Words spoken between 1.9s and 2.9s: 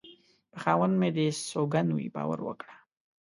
وي باور وکړه